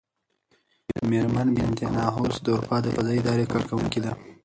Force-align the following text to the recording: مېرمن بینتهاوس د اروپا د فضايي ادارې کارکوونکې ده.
مېرمن 1.09 1.47
بینتهاوس 1.55 2.35
د 2.41 2.47
اروپا 2.53 2.77
د 2.83 2.87
فضايي 2.95 3.19
ادارې 3.21 3.49
کارکوونکې 3.53 3.99
ده. 4.05 4.11